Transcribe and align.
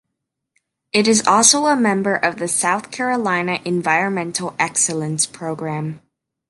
It 0.93 1.07
is 1.07 1.27
also 1.27 1.67
a 1.67 1.75
member 1.75 2.15
of 2.15 2.37
the 2.37 2.47
South 2.47 2.89
Carolina 2.89 3.59
Environmental 3.65 4.55
Excellence 4.57 5.27
Program. 5.27 6.01